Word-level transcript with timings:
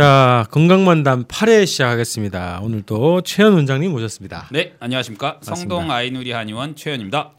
자 0.00 0.46
건강만담 0.50 1.24
8회 1.24 1.66
시작하겠습니다. 1.66 2.60
오늘도 2.62 3.20
최현 3.20 3.52
원장님 3.52 3.90
모셨습니다. 3.90 4.48
네, 4.50 4.72
안녕하십니까. 4.80 5.40
반갑습니다. 5.40 5.56
성동 5.60 5.90
아이누리 5.90 6.32
한의원 6.32 6.74
최현입니다. 6.74 7.32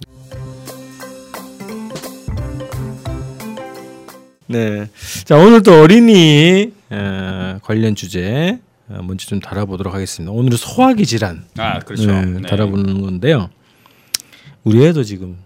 네, 4.45 4.87
자 5.25 5.37
오늘 5.37 5.63
또 5.63 5.81
어린이 5.81 6.71
어, 6.91 7.57
관련 7.63 7.95
주제 7.95 8.59
어, 8.89 8.99
먼저 9.01 9.25
좀 9.25 9.39
다뤄보도록 9.39 9.91
하겠습니다. 9.91 10.31
오늘은 10.31 10.55
소화기 10.55 11.07
질환 11.07 11.43
아, 11.57 11.79
그렇죠. 11.79 12.11
네, 12.11 12.25
네. 12.25 12.41
다뤄보는 12.47 13.01
건데요. 13.01 13.49
우리 14.63 14.85
애도 14.85 15.03
지금 15.03 15.39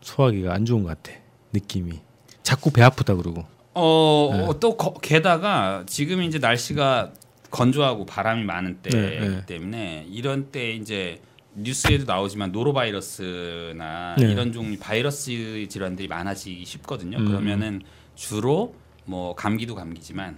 소화기가 0.00 0.54
안 0.54 0.64
좋은 0.64 0.82
것 0.82 0.88
같아 0.88 1.14
느낌이 1.52 2.00
자꾸 2.42 2.70
배 2.70 2.80
아프다 2.80 3.16
그러고. 3.16 3.52
어, 3.74 4.30
네. 4.32 4.40
어, 4.46 4.58
또 4.60 4.76
거- 4.76 4.94
게다가 4.94 5.82
지금 5.86 6.22
이제 6.22 6.38
날씨가 6.38 7.12
건조하고 7.50 8.06
바람이 8.06 8.44
많은 8.44 8.78
때이기 8.82 8.96
네, 8.96 9.28
네. 9.28 9.46
때문에 9.46 10.06
이런 10.10 10.50
때 10.50 10.72
이제 10.72 11.20
뉴스에도 11.56 12.04
나오지만 12.04 12.50
노로바이러스나 12.52 14.16
네. 14.18 14.30
이런 14.30 14.52
종류 14.52 14.76
바이러스 14.78 15.66
질환들이 15.68 16.08
많아지기 16.08 16.64
쉽거든요. 16.64 17.18
음. 17.18 17.26
그러면은 17.26 17.82
주로 18.16 18.74
뭐 19.04 19.34
감기도 19.34 19.74
감기지만 19.74 20.36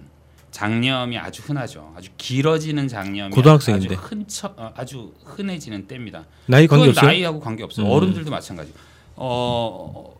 장염이 0.51 1.17
아주 1.17 1.41
흔하죠. 1.43 1.93
아주 1.95 2.09
길어지는 2.17 2.87
장염이 2.87 3.31
고등학생인데. 3.31 3.95
아주 3.95 4.03
흔처 4.03 4.53
어, 4.57 4.71
아주 4.75 5.13
흔해지는 5.23 5.87
때입니다. 5.87 6.25
나이 6.45 6.67
관계 6.67 6.89
없어요? 6.89 7.05
나이하고 7.07 7.39
관계 7.39 7.63
없어요. 7.63 7.85
음. 7.85 7.91
어른들도 7.91 8.29
마찬가지. 8.31 8.73
어, 9.15 10.13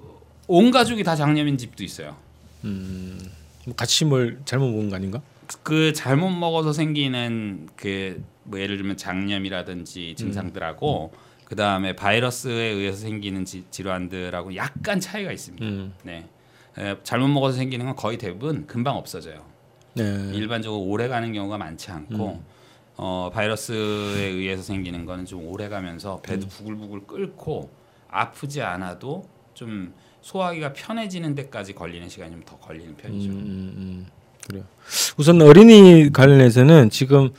온 0.47 0.71
가족이 0.71 1.03
다 1.03 1.15
장염인 1.15 1.57
집도 1.57 1.83
있어요. 1.83 2.15
뭐 3.65 3.75
같이 3.75 4.05
뭘 4.05 4.39
잘못 4.45 4.69
먹은 4.69 4.89
거 4.89 4.95
아닌가? 4.95 5.21
그 5.63 5.93
잘못 5.93 6.29
먹어서 6.29 6.73
생기는 6.73 7.67
그 7.75 8.21
뭐 8.47 8.59
예를 8.59 8.77
들면 8.77 8.97
장염이라든지 8.97 10.15
증상들하고 10.15 11.13
그 11.45 11.55
다음에 11.55 11.95
바이러스에 11.95 12.53
의해서 12.53 12.97
생기는 12.99 13.45
지, 13.45 13.63
질환들하고 13.71 14.55
약간 14.55 14.99
차이가 14.99 15.31
있습니다. 15.31 15.65
음. 15.65 15.93
네. 16.03 16.27
에, 16.77 16.95
잘못 17.03 17.27
먹어서 17.27 17.57
생기는 17.57 17.85
건 17.85 17.95
거의 17.95 18.17
대부분 18.17 18.67
금방 18.67 18.95
없어져요. 18.97 19.45
네. 19.93 20.03
일반적으로 20.33 20.81
오래 20.83 21.07
가는 21.07 21.31
경우가 21.33 21.57
많지 21.57 21.91
않고 21.91 22.33
음. 22.33 22.45
어, 22.97 23.29
바이러스에 23.33 24.25
의해서 24.25 24.63
생기는 24.63 25.05
거는 25.05 25.25
좀 25.25 25.45
오래 25.47 25.69
가면서 25.69 26.21
배도 26.21 26.45
음. 26.45 26.49
부글부글 26.49 27.07
끓고 27.07 27.69
아프지 28.09 28.61
않아도 28.61 29.27
좀 29.53 29.93
소화기가 30.21 30.73
편해지는 30.73 31.35
데까지 31.35 31.73
걸리는 31.73 32.09
시간이 32.09 32.31
좀 32.31 32.43
더 32.45 32.57
걸리는 32.57 32.95
편이죠. 32.97 33.29
음, 33.29 33.35
음, 33.35 33.73
음. 33.77 34.05
그래요. 34.47 34.63
우선 35.17 35.41
어린이 35.41 36.11
관련해서는 36.11 36.89
지금 36.89 37.31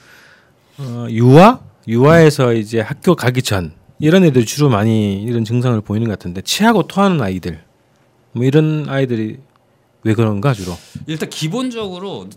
어, 0.78 1.06
유아 1.10 1.60
유아에서 1.86 2.52
이제 2.54 2.80
학교 2.80 3.14
가기 3.14 3.42
전 3.42 3.72
이런 3.98 4.24
애들 4.24 4.44
주로 4.44 4.68
많이 4.68 5.22
이런 5.22 5.44
증상을 5.44 5.80
보이는 5.80 6.06
것 6.06 6.18
같은데 6.18 6.40
체하고 6.42 6.86
토하는 6.86 7.20
아이들 7.20 7.62
뭐 8.32 8.44
이런 8.44 8.86
아이들이 8.88 9.38
왜 10.04 10.14
그런가 10.14 10.52
주로 10.54 10.72
일단 11.06 11.28
기본적으로 11.30 12.28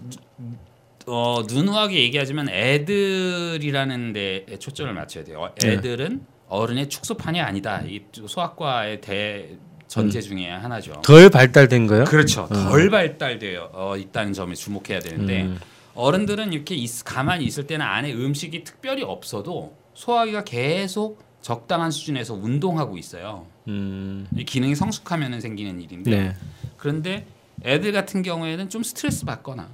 어, 1.06 1.44
누누하게 1.48 2.00
얘기하지만 2.00 2.48
애들이라는 2.50 4.14
데에 4.14 4.46
초점을 4.60 4.94
맞춰야 4.94 5.24
돼요. 5.24 5.40
어, 5.42 5.56
네. 5.62 5.74
애들은 5.74 6.26
어른의 6.48 6.90
축소판이 6.90 7.40
아니다. 7.42 7.82
이 7.86 8.02
소아과의 8.26 9.02
대 9.02 9.58
전제 9.92 10.20
음. 10.20 10.22
중에 10.22 10.50
하나죠. 10.50 11.02
덜 11.04 11.30
발달된 11.30 11.86
거요? 11.86 12.06
그렇죠. 12.06 12.48
덜 12.48 12.90
발달되어 12.90 13.72
어, 13.74 13.98
있다는 13.98 14.32
점에 14.32 14.56
주목해야 14.56 15.02
되는데 15.02 15.44
음. 15.44 15.60
어른들은 15.96 16.54
이렇게 16.54 16.76
있- 16.76 17.04
가만히 17.04 17.44
있을 17.44 17.68
때는 17.68 17.86
안에 17.86 18.14
음식이 18.14 18.64
특별히 18.64 19.04
없어도 19.04 19.76
소화기가 19.94 20.46
계속 20.46 21.22
적당한 21.42 21.92
수준에서 21.92 22.36
운동하고 22.36 22.98
있어요. 22.98 23.48
음, 23.68 24.26
이 24.38 24.46
기능이 24.46 24.76
성숙하면 24.76 25.42
생기는 25.42 25.82
일인데 25.82 26.10
네. 26.10 26.36
그런데 26.78 27.28
애들 27.66 27.92
같은 27.92 28.22
경우에는 28.22 28.70
좀 28.70 28.84
스트레스 28.84 29.26
받거나 29.26 29.68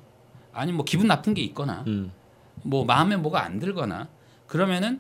아니면 0.52 0.78
뭐 0.78 0.84
기분 0.86 1.06
나쁜 1.06 1.36
게 1.36 1.44
있거나 1.44 1.84
음, 1.86 2.12
뭐 2.64 2.86
마음에 2.86 3.18
뭐가 3.18 3.44
안 3.46 3.60
들거나 3.60 4.08
그러면은 4.48 5.00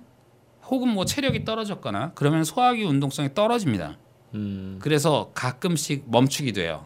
혹은 0.67 0.89
뭐 0.89 1.05
체력이 1.05 1.43
떨어졌거나 1.43 2.11
그러면 2.13 2.43
소화기 2.43 2.83
운동성이 2.83 3.33
떨어집니다. 3.33 3.97
음. 4.33 4.77
그래서 4.81 5.31
가끔씩 5.33 6.05
멈추기도 6.07 6.61
해요. 6.61 6.85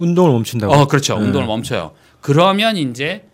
운동을 0.00 0.32
멈춘다고. 0.32 0.72
어, 0.72 0.86
그렇죠. 0.86 1.18
네. 1.18 1.24
운동을 1.24 1.46
멈춰요. 1.46 1.92
그러면 2.20 2.76
이제 2.76 3.26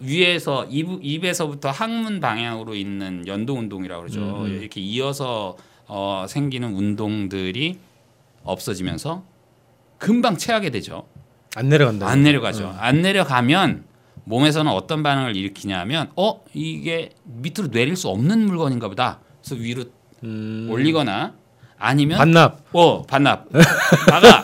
위에서 0.00 0.64
입, 0.66 0.86
입에서부터 1.02 1.70
항문 1.70 2.20
방향으로 2.20 2.74
있는 2.74 3.26
연동 3.26 3.58
운동이라고 3.58 4.02
그러죠. 4.02 4.20
음, 4.20 4.46
음. 4.46 4.58
이렇게 4.60 4.80
이어서 4.80 5.56
어, 5.86 6.26
생기는 6.28 6.72
운동들이 6.74 7.78
없어지면서 8.44 9.24
금방 9.98 10.36
체하게 10.36 10.70
되죠. 10.70 11.06
안 11.56 11.68
내려간다. 11.68 12.06
안 12.06 12.22
내려가죠. 12.22 12.66
어. 12.66 12.76
안 12.78 13.02
내려가면 13.02 13.84
몸에서는 14.24 14.70
어떤 14.70 15.02
반응을 15.02 15.36
일으키냐면 15.36 16.10
어 16.14 16.44
이게 16.52 17.10
밑으로 17.24 17.70
내릴 17.70 17.96
수 17.96 18.08
없는 18.08 18.46
물건인가 18.46 18.88
보다. 18.88 19.20
그래서 19.42 19.60
위로 19.60 19.84
음, 20.22 20.68
올리거나 20.70 21.34
아니면 21.78 22.18
반납. 22.18 22.60
어 22.72 23.02
반납 23.02 23.46
나가 24.10 24.42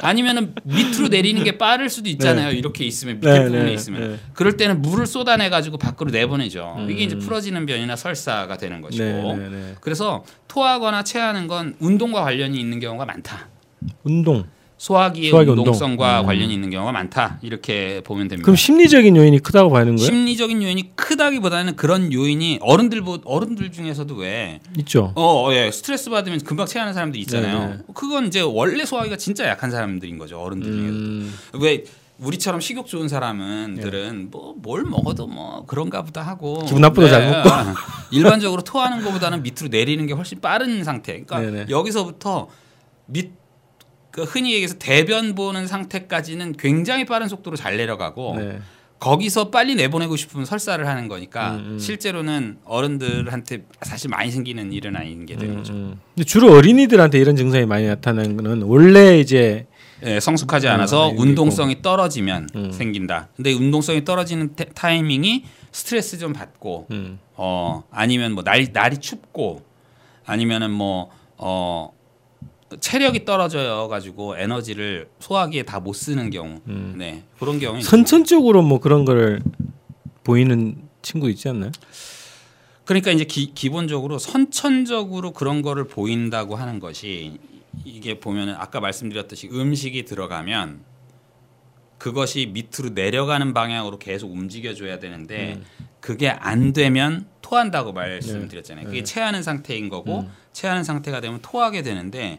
아니면은 0.00 0.54
밑으로 0.64 1.08
내리는 1.08 1.42
게 1.42 1.58
빠를 1.58 1.88
수도 1.88 2.08
있잖아요. 2.08 2.52
이렇게 2.52 2.84
있으면 2.84 3.16
밑에 3.16 3.30
네, 3.30 3.44
부분에 3.44 3.64
네, 3.64 3.72
있으면 3.72 4.12
네. 4.12 4.18
그럴 4.32 4.56
때는 4.56 4.80
물을 4.82 5.06
쏟아내 5.06 5.50
가지고 5.50 5.76
밖으로 5.76 6.10
내보내죠. 6.10 6.76
음. 6.78 6.90
이게 6.90 7.02
이제 7.02 7.18
풀어지는 7.18 7.66
변이나 7.66 7.96
설사가 7.96 8.56
되는 8.56 8.80
것이고 8.80 9.04
네, 9.04 9.36
네, 9.36 9.48
네. 9.48 9.74
그래서 9.80 10.24
토하거나 10.46 11.02
체하는 11.04 11.48
건 11.48 11.74
운동과 11.80 12.22
관련이 12.22 12.58
있는 12.58 12.78
경우가 12.80 13.04
많다. 13.04 13.48
운동. 14.04 14.44
소화기의 14.78 15.30
소화기 15.30 15.50
운동. 15.50 15.64
운동성과 15.64 16.20
음. 16.20 16.26
관련이 16.26 16.54
있는 16.54 16.70
경우가 16.70 16.92
많다. 16.92 17.38
이렇게 17.42 18.00
보면 18.04 18.28
됩니다. 18.28 18.44
그럼 18.44 18.56
심리적인 18.56 19.16
요인이 19.16 19.40
크다고 19.40 19.70
봐야 19.70 19.80
하는 19.82 19.96
거예요? 19.96 20.06
심리적인 20.06 20.62
요인이 20.62 20.92
크다기보다는 20.94 21.76
그런 21.76 22.12
요인이 22.12 22.60
어른들 22.62 23.02
보 23.02 23.18
어른들 23.24 23.72
중에서도 23.72 24.14
왜 24.14 24.60
있죠. 24.78 25.12
어, 25.16 25.48
예. 25.52 25.70
스트레스 25.72 26.10
받으면 26.10 26.40
금방 26.40 26.66
체하는 26.66 26.94
사람들 26.94 27.18
있잖아요. 27.20 27.58
네, 27.58 27.66
네. 27.76 27.78
그건 27.92 28.28
이제 28.28 28.40
원래 28.40 28.84
소화기가 28.84 29.16
진짜 29.16 29.48
약한 29.48 29.70
사람들인 29.72 30.16
거죠. 30.16 30.38
어른들 30.40 30.70
중에서. 30.72 30.92
음, 30.92 31.34
왜 31.60 31.84
우리처럼 32.20 32.60
식욕 32.60 32.86
좋은 32.86 33.08
사람들은 33.08 34.30
뭐뭘 34.30 34.84
먹어도 34.84 35.26
뭐 35.26 35.64
그런가 35.66 36.02
보다 36.02 36.22
하고 36.22 36.64
기분 36.64 36.82
나쁘다 36.82 37.08
잘 37.08 37.30
먹고. 37.30 37.48
일반적으로 38.10 38.62
토하는 38.62 39.02
것보다는 39.04 39.42
밑으로 39.42 39.68
내리는 39.70 40.06
게 40.06 40.14
훨씬 40.14 40.40
빠른 40.40 40.84
상태. 40.84 41.22
그러니까 41.24 41.40
네네. 41.40 41.66
여기서부터 41.68 42.48
밑 43.06 43.37
그 44.18 44.24
흔히 44.24 44.50
얘기해서 44.52 44.74
대변 44.80 45.36
보는 45.36 45.68
상태까지는 45.68 46.54
굉장히 46.58 47.04
빠른 47.04 47.28
속도로 47.28 47.56
잘 47.56 47.76
내려가고 47.76 48.34
네. 48.36 48.58
거기서 48.98 49.50
빨리 49.50 49.76
내보내고 49.76 50.16
싶으면 50.16 50.44
설사를 50.44 50.84
하는 50.84 51.06
거니까 51.06 51.52
음, 51.52 51.74
음. 51.74 51.78
실제로는 51.78 52.58
어른들한테 52.64 53.64
사실 53.82 54.10
많이 54.10 54.32
생기는 54.32 54.72
일은 54.72 54.96
아닌 54.96 55.24
게 55.24 55.36
되는 55.36 55.52
음, 55.54 55.56
거죠. 55.58 55.72
음. 55.72 56.00
근데 56.16 56.24
주로 56.24 56.52
어린이들한테 56.52 57.16
이런 57.20 57.36
증상이 57.36 57.64
많이 57.64 57.86
나타나는 57.86 58.36
거는 58.36 58.62
원래 58.62 59.20
이제 59.20 59.66
예, 60.04 60.18
성숙하지 60.18 60.66
음, 60.66 60.72
않아서 60.72 61.12
운동성이 61.16 61.80
떨어지면 61.80 62.48
음. 62.56 62.72
생긴다. 62.72 63.28
근데 63.36 63.52
운동성이 63.52 64.04
떨어지는 64.04 64.56
테- 64.56 64.64
타이밍이 64.74 65.44
스트레스 65.70 66.18
좀 66.18 66.32
받고 66.32 66.88
음, 66.90 67.20
어 67.36 67.84
아니면 67.92 68.32
뭐 68.32 68.42
날이 68.42 68.70
날이 68.72 68.98
춥고 68.98 69.62
아니면은 70.26 70.72
뭐 70.72 71.08
어 71.40 71.92
체력이 72.80 73.24
떨어져요 73.24 73.88
가지고 73.88 74.36
에너지를 74.36 75.08
소화기에 75.20 75.62
다 75.62 75.80
못 75.80 75.92
쓰는 75.94 76.30
경우. 76.30 76.60
음. 76.66 76.94
네. 76.98 77.22
그런 77.38 77.58
경우에 77.58 77.80
선천적으로 77.80 78.62
뭐 78.62 78.78
그런 78.80 79.04
거를 79.04 79.40
보이는 80.24 80.76
친구 81.02 81.30
있지 81.30 81.48
않나요? 81.48 81.70
그러니까 82.84 83.10
이제 83.10 83.24
기, 83.24 83.52
기본적으로 83.54 84.18
선천적으로 84.18 85.32
그런 85.32 85.62
거를 85.62 85.84
보인다고 85.86 86.56
하는 86.56 86.80
것이 86.80 87.38
이게 87.84 88.18
보면은 88.18 88.54
아까 88.56 88.80
말씀드렸듯이 88.80 89.48
음식이 89.52 90.04
들어가면 90.04 90.80
그것이 91.98 92.46
밑으로 92.52 92.90
내려가는 92.94 93.52
방향으로 93.54 93.98
계속 93.98 94.32
움직여 94.32 94.74
줘야 94.74 94.98
되는데 94.98 95.54
음. 95.56 95.64
그게 96.00 96.28
안 96.28 96.72
되면 96.72 97.26
토한다고 97.42 97.92
말씀드렸잖아요. 97.92 98.84
네. 98.84 98.88
그게 98.88 98.98
네. 99.00 99.04
체하는 99.04 99.42
상태인 99.42 99.88
거고 99.88 100.20
음. 100.20 100.32
체하는 100.52 100.84
상태가 100.84 101.20
되면 101.20 101.40
토하게 101.42 101.82
되는데 101.82 102.38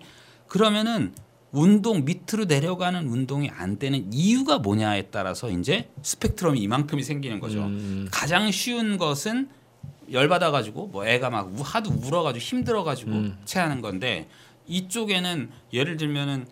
그러면은 0.50 1.13
운동 1.51 2.04
밑으로 2.06 2.46
내려가는 2.46 3.07
운동이 3.07 3.50
안 3.50 3.80
되는 3.80 4.12
이유가 4.13 4.60
뭐냐에 4.60 5.04
따라서 5.04 5.50
이제 5.50 5.90
스펙트럼이 6.04 6.60
이만큼이 6.60 7.01
생기는 7.01 7.40
거죠. 7.40 7.63
음, 7.63 8.07
가장 8.12 8.51
쉬운 8.51 8.98
것은 8.98 9.50
열받아 10.12 10.51
가지고 10.51 10.88
뭐 10.88 11.06
애가 11.07 11.30
막 11.30 11.48
우- 11.57 11.62
하도 11.63 11.92
울어 11.92 12.22
가지고 12.24 12.44
힘들어 12.44 12.84
가지고 12.84 13.12
음. 13.12 13.38
체하는 13.46 13.81
건데 13.81 14.28
이쪽에는 14.68 15.50
예를 15.74 15.98
들면은 15.98 16.46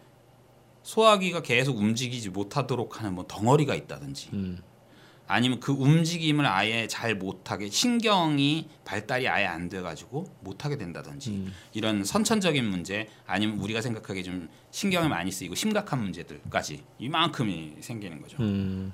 소화기가 0.83 1.41
계속 1.41 1.77
움직이지 1.77 2.29
못하도록 2.29 2.99
하는 2.99 3.13
뭐 3.13 3.25
덩어리가 3.27 3.75
있다든지 3.75 4.29
음. 4.33 4.59
아니면 5.27 5.59
그 5.59 5.71
움직임을 5.71 6.45
아예 6.45 6.87
잘 6.87 7.15
못하게 7.15 7.69
신경이 7.69 8.67
발달이 8.85 9.27
아예 9.27 9.45
안 9.45 9.67
돼가지고 9.69 10.25
못하게 10.41 10.77
된다든지 10.77 11.29
음. 11.31 11.53
이런 11.73 12.03
선천적인 12.03 12.63
문제 12.65 13.07
아니면 13.25 13.59
우리가 13.59 13.81
생각하기에 13.81 14.23
좀 14.23 14.49
신경을 14.71 15.09
많이 15.09 15.31
쓰이고 15.31 15.53
심각한 15.55 16.01
문제들까지 16.01 16.83
이만큼이 16.99 17.73
생기는 17.81 18.21
거죠. 18.21 18.37
음. 18.39 18.93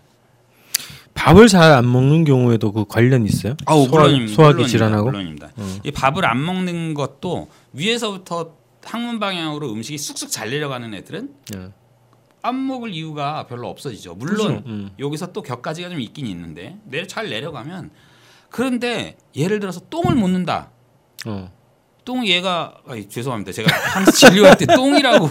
밥을 1.13 1.47
잘 1.47 1.71
안 1.71 1.91
먹는 1.91 2.23
경우에도 2.23 2.71
그 2.71 2.85
관련 2.85 3.25
있어요? 3.25 3.55
아우, 3.65 3.85
소화, 3.85 4.01
물론입니다. 4.01 4.33
소화기 4.35 4.53
물론입니다. 4.53 4.67
질환하고. 4.71 5.03
물론입니다. 5.05 5.51
어. 5.55 5.77
이 5.83 5.91
밥을 5.91 6.25
안 6.25 6.43
먹는 6.43 6.93
것도 6.95 7.49
위에서부터 7.73 8.55
항문 8.83 9.19
방향으로 9.19 9.71
음식이 9.71 9.97
쑥쑥 9.97 10.31
잘 10.31 10.49
내려가는 10.49 10.93
애들은 10.93 11.33
예. 11.55 11.69
안 12.43 12.67
먹을 12.67 12.93
이유가 12.93 13.47
별로 13.47 13.69
없어지죠. 13.69 14.15
물론 14.15 14.35
그렇죠. 14.35 14.63
음. 14.67 14.91
여기서 14.99 15.31
또 15.31 15.41
격가지가 15.41 15.89
좀 15.89 15.99
있긴 15.99 16.27
있는데 16.27 16.77
내잘 16.83 17.29
내려가면 17.29 17.89
그런데 18.49 19.17
예를 19.35 19.59
들어서 19.59 19.79
똥을 19.89 20.13
못 20.15 20.27
는다. 20.27 20.69
어. 21.25 21.51
똥 22.05 22.27
얘가 22.27 22.75
아이, 22.85 23.07
죄송합니다. 23.07 23.53
제가 23.53 23.73
항상 23.93 24.13
진료할 24.13 24.57
때 24.57 24.65
똥이라고 24.65 25.29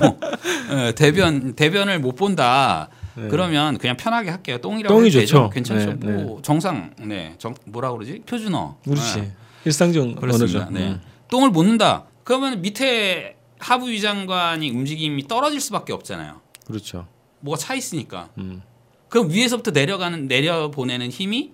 예, 0.72 0.92
대변 0.92 1.54
대변을 1.54 2.00
못 2.00 2.16
본다. 2.16 2.88
네. 3.14 3.28
그러면 3.28 3.76
그냥 3.76 3.98
편하게 3.98 4.30
할게요. 4.30 4.56
똥이라고 4.58 4.94
똥이 4.94 5.08
해도 5.08 5.18
되죠. 5.20 5.50
괜찮죠. 5.50 5.98
네, 6.00 6.12
뭐 6.12 6.40
정상 6.40 6.94
네. 6.98 7.34
정 7.36 7.54
뭐라 7.66 7.92
그러지? 7.92 8.22
표준어. 8.24 8.78
그렇지. 8.84 9.18
예. 9.18 9.32
일상적 9.66 10.16
그렇습니다. 10.16 10.60
언어죠. 10.60 10.72
네. 10.72 10.92
음. 10.92 11.02
똥을 11.28 11.50
못 11.50 11.62
는다. 11.64 12.04
그러면 12.24 12.62
밑에 12.62 13.36
하부 13.58 13.90
위장관이 13.90 14.70
움직임이 14.70 15.28
떨어질 15.28 15.60
수밖에 15.60 15.92
없잖아요. 15.92 16.41
그렇죠. 16.66 17.06
뭐가 17.40 17.58
차 17.58 17.74
있으니까. 17.74 18.30
음. 18.38 18.62
그럼 19.08 19.30
위에서부터 19.30 19.70
내려가는 19.72 20.26
내려 20.28 20.70
보내는 20.70 21.10
힘이 21.10 21.52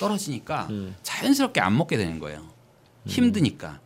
떨어지니까 0.00 0.66
음. 0.70 0.96
자연스럽게 1.02 1.60
안 1.60 1.76
먹게 1.76 1.96
되는 1.96 2.18
거예요. 2.18 2.46
힘드니까 3.06 3.80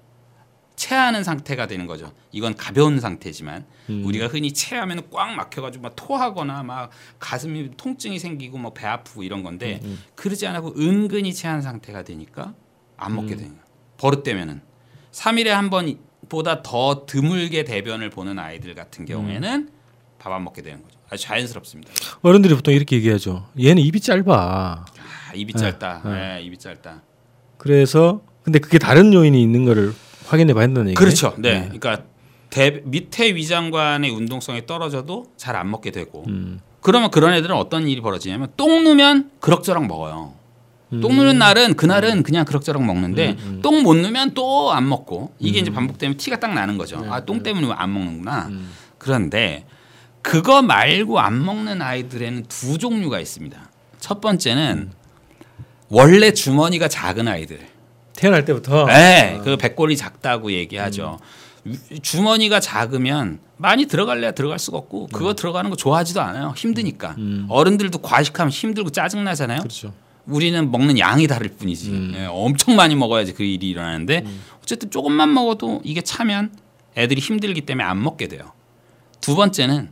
체하는 0.76 1.22
상태가 1.24 1.66
되는 1.66 1.86
거죠. 1.86 2.10
이건 2.32 2.54
가벼운 2.54 3.00
상태지만 3.00 3.66
음. 3.90 4.02
우리가 4.06 4.28
흔히 4.28 4.52
체하면 4.54 5.10
꽉 5.10 5.34
막혀가지고 5.34 5.82
막 5.82 5.92
토하거나 5.94 6.62
막 6.62 6.90
가슴이 7.18 7.72
통증이 7.76 8.18
생기고 8.18 8.56
뭐 8.56 8.72
배 8.72 8.86
아프고 8.86 9.22
이런 9.22 9.42
건데 9.42 9.80
음. 9.84 10.02
그러지 10.14 10.46
않고 10.46 10.74
은근히 10.78 11.34
체한 11.34 11.60
상태가 11.60 12.02
되니까 12.02 12.54
안 12.96 13.12
음. 13.12 13.16
먹게 13.16 13.36
되는 13.36 13.50
거예요. 13.50 13.64
버릇되면은 13.98 14.62
3일에 15.12 15.48
한 15.48 15.68
번보다 15.68 16.62
더 16.62 17.04
드물게 17.04 17.64
대변을 17.64 18.08
보는 18.08 18.38
아이들 18.38 18.74
같은 18.74 19.04
경우에는 19.04 19.68
밥 20.20 20.32
안 20.32 20.44
먹게 20.44 20.62
되는 20.62 20.82
거죠. 20.82 20.96
아주 21.10 21.22
자연스럽습니다. 21.24 21.92
어른들이 22.22 22.54
보통 22.54 22.72
이렇게 22.74 22.96
얘기하죠. 22.96 23.46
얘는 23.60 23.82
입이 23.82 24.00
짧아. 24.00 24.24
아, 24.28 25.34
입이 25.34 25.54
짧다. 25.54 26.02
네, 26.04 26.10
네, 26.10 26.42
입이 26.42 26.58
짧다. 26.58 27.02
그래서 27.58 28.20
근데 28.42 28.58
그게 28.58 28.78
다른 28.78 29.12
요인이 29.12 29.40
있는 29.40 29.64
거를 29.64 29.92
확인해 30.26 30.54
봐야 30.54 30.66
된다는 30.66 30.90
얘기예요. 30.90 30.98
그렇죠. 30.98 31.34
네. 31.38 31.62
그러니까 31.70 32.04
대, 32.50 32.80
밑에 32.84 33.34
위장관의 33.34 34.10
운동성이 34.10 34.66
떨어져도 34.66 35.26
잘 35.36 35.56
안 35.56 35.70
먹게 35.70 35.90
되고 35.90 36.24
음. 36.28 36.60
그러면 36.80 37.10
그런 37.10 37.34
애들은 37.34 37.54
어떤 37.56 37.86
일이 37.88 38.00
벌어지냐면 38.00 38.48
똥 38.56 38.84
누면 38.84 39.30
그럭저럭 39.40 39.86
먹어요. 39.86 40.32
음. 40.92 41.00
똥 41.00 41.16
누는 41.16 41.38
날은 41.38 41.74
그날은 41.74 42.22
그냥 42.24 42.44
그럭저럭 42.44 42.82
먹는데 42.84 43.36
똥못 43.62 43.96
누면 43.98 44.34
또 44.34 44.72
안 44.72 44.88
먹고 44.88 45.32
이게 45.38 45.60
음. 45.60 45.62
이제 45.62 45.70
반복되면 45.72 46.16
티가 46.16 46.40
딱 46.40 46.52
나는 46.54 46.78
거죠. 46.78 47.00
네, 47.00 47.08
아똥 47.08 47.42
때문에 47.42 47.68
안 47.72 47.92
먹는구나. 47.92 48.46
음. 48.48 48.70
그런데 48.98 49.66
그거 50.22 50.62
말고 50.62 51.18
안 51.18 51.44
먹는 51.44 51.80
아이들에는 51.82 52.44
두 52.48 52.78
종류가 52.78 53.20
있습니다. 53.20 53.70
첫 53.98 54.20
번째는 54.20 54.90
원래 55.88 56.32
주머니가 56.32 56.88
작은 56.88 57.26
아이들. 57.28 57.60
태어날 58.14 58.44
때부터 58.44 58.86
네, 58.86 59.40
그 59.42 59.56
백골이 59.56 59.96
작다고 59.96 60.52
얘기하죠. 60.52 61.18
주머니가 62.02 62.60
작으면 62.60 63.40
많이 63.56 63.86
들어갈래야 63.86 64.32
들어갈 64.32 64.58
수가 64.58 64.78
없고 64.78 65.08
그거 65.08 65.34
들어가는 65.34 65.70
거 65.70 65.76
좋아하지도 65.76 66.20
않아요. 66.20 66.54
힘드니까. 66.56 67.14
음. 67.18 67.46
어른들도 67.48 67.98
과식하면 67.98 68.50
힘들고 68.50 68.90
짜증 68.90 69.24
나잖아요. 69.24 69.60
그렇죠. 69.60 69.92
우리는 70.26 70.70
먹는 70.70 70.98
양이 70.98 71.26
다를 71.26 71.48
뿐이지. 71.48 71.90
음. 71.90 72.12
예, 72.16 72.26
엄청 72.26 72.76
많이 72.76 72.94
먹어야지 72.94 73.32
그 73.34 73.42
일이 73.42 73.68
일어나는데 73.70 74.24
어쨌든 74.62 74.90
조금만 74.90 75.32
먹어도 75.32 75.80
이게 75.84 76.00
차면 76.02 76.52
애들이 76.96 77.20
힘들기 77.20 77.62
때문에 77.62 77.84
안 77.84 78.02
먹게 78.02 78.28
돼요. 78.28 78.52
두 79.20 79.34
번째는 79.34 79.90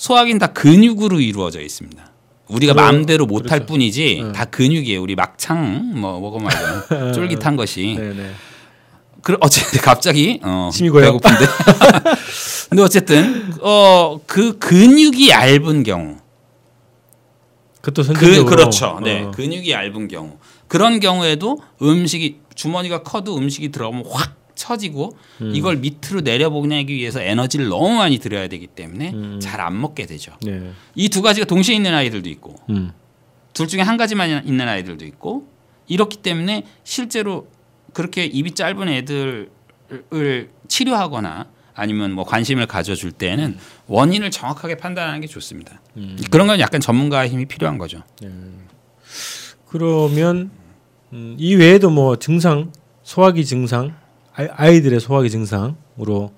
소화기는 0.00 0.38
다 0.38 0.46
근육으로 0.46 1.20
이루어져 1.20 1.60
있습니다. 1.60 2.10
우리가 2.48 2.72
그러- 2.72 2.82
마음대로 2.84 3.26
못할 3.26 3.58
그렇죠. 3.60 3.66
뿐이지 3.66 4.20
네. 4.24 4.32
다 4.32 4.46
근육이에요. 4.46 5.02
우리 5.02 5.14
막창 5.14 5.92
뭐 6.00 6.18
먹어봐요. 6.18 7.12
쫄깃한 7.12 7.54
것이. 7.56 7.96
네네. 7.98 8.30
그 9.22 9.36
어쨌든 9.40 9.78
갑자기 9.82 10.40
어, 10.42 10.70
고요. 10.74 11.02
배고픈데. 11.02 11.44
근데 12.70 12.82
어쨌든 12.82 13.52
어 13.60 14.18
그 14.26 14.58
근육이 14.58 15.28
얇은 15.28 15.82
경우 15.82 16.16
그것도 17.82 18.02
그 18.02 18.06
선천적으로 18.14 18.46
그렇죠. 18.46 19.00
네. 19.04 19.22
어. 19.24 19.30
근육이 19.32 19.70
얇은 19.70 20.08
경우. 20.08 20.38
그런 20.66 20.98
경우에도 20.98 21.58
음식이 21.82 22.38
주머니가 22.54 23.02
커도 23.02 23.36
음식이 23.36 23.70
들어가면 23.70 24.04
확 24.10 24.34
처지고 24.60 25.16
음. 25.40 25.52
이걸 25.54 25.76
밑으로 25.76 26.20
내려보내기 26.20 26.94
위해서 26.94 27.20
에너지를 27.20 27.68
너무 27.68 27.96
많이 27.96 28.18
들여야 28.18 28.48
되기 28.48 28.66
때문에 28.66 29.10
음. 29.12 29.40
잘안 29.40 29.80
먹게 29.80 30.04
되죠. 30.04 30.32
네. 30.42 30.72
이두 30.94 31.22
가지가 31.22 31.46
동시에 31.46 31.74
있는 31.74 31.94
아이들도 31.94 32.28
있고 32.28 32.56
음. 32.68 32.92
둘 33.54 33.66
중에 33.66 33.80
한 33.80 33.96
가지만 33.96 34.46
있는 34.46 34.68
아이들도 34.68 35.04
있고 35.06 35.48
이렇기 35.88 36.18
때문에 36.18 36.66
실제로 36.84 37.48
그렇게 37.94 38.26
입이 38.26 38.52
짧은 38.52 38.88
애들을 38.88 39.50
치료하거나 40.68 41.46
아니면 41.74 42.12
뭐 42.12 42.24
관심을 42.24 42.66
가져줄 42.66 43.12
때에는 43.12 43.56
원인을 43.86 44.30
정확하게 44.30 44.76
판단하는 44.76 45.22
게 45.22 45.26
좋습니다. 45.26 45.80
음. 45.96 46.18
그런 46.30 46.46
건 46.46 46.60
약간 46.60 46.80
전문가의 46.80 47.30
힘이 47.30 47.46
필요한 47.46 47.78
거죠. 47.78 48.02
그러면 49.66 50.50
음, 51.12 51.34
이 51.38 51.54
외에도 51.54 51.90
뭐 51.90 52.16
증상 52.16 52.72
소화기 53.02 53.44
증상 53.44 53.94
아이- 54.34 54.48
아이들의 54.52 55.00
소화기 55.00 55.30
증상으로 55.30 56.32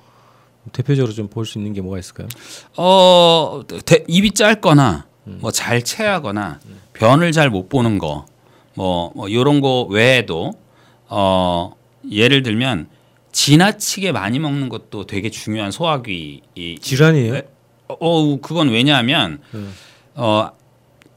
대표적으로 0.72 1.12
좀 1.12 1.28
볼 1.28 1.44
수 1.44 1.58
있는 1.58 1.72
게 1.72 1.80
뭐가 1.80 1.98
있을까요? 1.98 2.28
어 2.76 3.62
대- 3.84 4.04
입이 4.08 4.32
짧거나 4.32 5.06
뭐잘 5.24 5.82
체하거나 5.84 6.60
변을 6.94 7.32
잘 7.32 7.50
못 7.50 7.68
보는 7.68 7.98
거 7.98 8.26
뭐 8.76 9.12
뭐 9.14 9.28
이런 9.28 9.60
거 9.60 9.82
외에도 9.90 10.52
어 11.08 11.74
예를 12.10 12.42
들면 12.42 12.88
지나치게 13.32 14.12
많이 14.12 14.38
먹는 14.38 14.68
것도 14.68 15.06
되게 15.06 15.30
중요한 15.30 15.70
소화기 15.70 16.42
이 16.54 16.78
질환이에요? 16.80 17.32
네. 17.34 17.42
어, 17.88 17.94
어 18.00 18.40
그건 18.40 18.68
왜냐하면 18.70 19.40
음. 19.54 19.72
어 20.14 20.48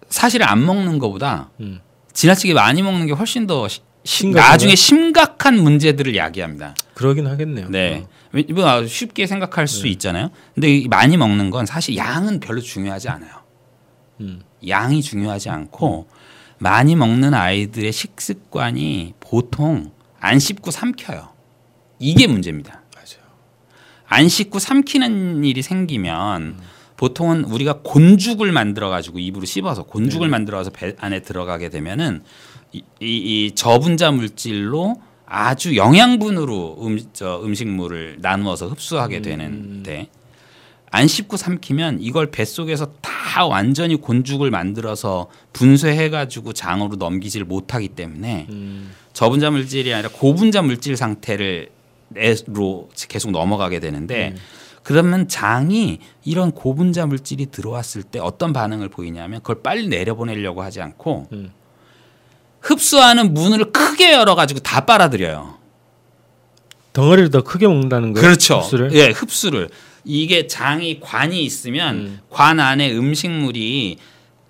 사실 0.09 0.43
안 0.43 0.65
먹는 0.65 1.00
것보다 1.00 1.50
음. 1.59 1.79
지나치게 2.13 2.53
많이 2.53 2.81
먹는 2.81 3.07
게 3.07 3.13
훨씬 3.13 3.47
더 3.47 3.67
심각한가요? 4.05 4.51
나중에 4.51 4.75
심각한 4.75 5.62
문제들을 5.62 6.15
야기합니다. 6.15 6.75
그러긴 6.93 7.27
하겠네요. 7.27 7.69
네. 7.69 8.05
어. 8.05 8.85
쉽게 8.85 9.27
생각할 9.27 9.67
수 9.67 9.88
있잖아요. 9.88 10.29
근데 10.53 10.75
이 10.75 10.88
많이 10.88 11.17
먹는 11.17 11.50
건 11.50 11.65
사실 11.65 11.97
양은 11.97 12.39
별로 12.39 12.62
중요하지 12.62 13.09
않아요. 13.09 13.31
음. 14.21 14.41
양이 14.67 15.01
중요하지 15.01 15.50
않고 15.50 16.07
많이 16.57 16.95
먹는 16.95 17.33
아이들의 17.33 17.91
식습관이 17.91 19.13
보통 19.19 19.91
안 20.19 20.39
씹고 20.39 20.71
삼켜요. 20.71 21.29
이게 22.00 22.27
문제입니다. 22.27 22.81
맞아요. 22.93 23.25
안 24.07 24.27
씹고 24.27 24.59
삼키는 24.59 25.43
일이 25.43 25.62
생기면 25.62 26.59
보통은 26.97 27.45
우리가 27.45 27.79
곤죽을 27.83 28.51
만들어 28.51 28.89
가지고 28.89 29.19
입으로 29.19 29.45
씹어서 29.45 29.83
곤죽을 29.83 30.29
만들어서 30.29 30.69
배 30.69 30.95
안에 30.97 31.21
들어가게 31.21 31.69
되면은 31.69 32.24
이, 32.75 32.84
이, 33.00 33.46
이 33.46 33.51
저분자 33.55 34.12
물질로 34.12 34.96
아주 35.25 35.75
영양분으로 35.75 36.77
음, 36.82 37.00
저 37.13 37.41
음식물을 37.44 38.17
나누어서 38.20 38.67
흡수하게 38.67 39.22
되는데 39.22 40.08
안 40.91 41.08
씹고 41.08 41.36
삼키면 41.38 42.00
이걸 42.01 42.32
뱃속에서 42.32 42.94
다 43.01 43.46
완전히 43.46 43.96
곤죽을 43.96 44.51
만들어서 44.51 45.27
분쇄해 45.51 46.10
가지고 46.10 46.53
장으로 46.53 46.96
넘기지를 46.96 47.46
못하기 47.46 47.89
때문에 47.89 48.48
음. 48.50 48.91
저분자 49.13 49.51
물질이 49.51 49.94
아니라 49.94 50.10
고분자 50.10 50.62
물질 50.62 50.96
상태를 50.96 51.70
로 52.48 52.89
계속 53.10 53.32
넘어가게 53.32 53.79
되는데 53.79 54.36
그러면 54.84 55.27
장이 55.27 56.00
이런 56.24 56.51
고분자 56.51 57.08
물질이 57.08 57.48
들어왔을 57.48 58.03
때 58.03 58.20
어떤 58.20 58.53
반응을 58.53 58.89
보이냐면 58.89 59.41
그걸 59.41 59.63
빨리 59.63 59.88
내려보내려고 59.88 60.62
하지 60.62 60.82
않고 60.82 61.27
음. 61.34 61.51
흡수하는 62.65 63.34
문을 63.34 63.72
크게 63.72 64.13
열어가지고 64.13 64.62
다 64.62 64.86
빨아들여요. 64.86 65.55
덩어리를 66.93 67.29
더 67.29 67.43
크게 67.43 67.67
먹는다는 67.67 68.13
거예요. 68.13 68.25
그렇죠. 68.25 68.60
흡수를? 68.60 68.93
예, 68.93 69.10
흡수를. 69.10 69.69
이게 70.03 70.48
장이 70.48 71.00
관이 71.00 71.43
있으면 71.43 71.95
음. 71.95 72.19
관 72.29 72.60
안에 72.60 72.91
음식물이 72.91 73.98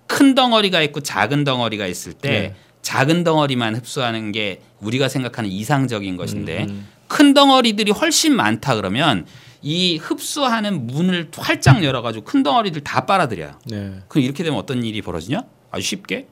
큰 0.06 0.34
덩어리가 0.34 0.80
있고 0.82 1.00
작은 1.00 1.44
덩어리가 1.44 1.86
있을 1.86 2.12
때 2.14 2.30
네. 2.30 2.54
작은 2.82 3.24
덩어리만 3.24 3.74
흡수하는 3.74 4.32
게 4.32 4.60
우리가 4.80 5.08
생각하는 5.08 5.50
이상적인 5.50 6.16
것인데 6.16 6.64
음, 6.64 6.68
음. 6.70 6.88
큰 7.08 7.34
덩어리들이 7.34 7.90
훨씬 7.90 8.34
많다 8.34 8.76
그러면 8.76 9.26
이 9.60 9.96
흡수하는 9.98 10.86
문을 10.86 11.30
활짝 11.36 11.82
열어가지고 11.82 12.24
큰 12.24 12.42
덩어리들 12.42 12.82
다 12.82 13.04
빨아들여요. 13.04 13.58
네. 13.66 13.94
그럼 14.08 14.24
이렇게 14.24 14.44
되면 14.44 14.58
어떤 14.58 14.84
일이 14.84 15.02
벌어지냐? 15.02 15.42
아주 15.70 15.82
쉽게 15.84 16.28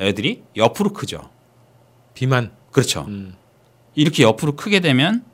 애들이 0.00 0.42
옆으로 0.56 0.92
크죠. 0.92 1.28
비만. 2.14 2.50
그렇죠. 2.72 3.04
음. 3.08 3.34
이렇게 3.94 4.22
옆으로 4.22 4.56
크게 4.56 4.80
되면 4.80 5.24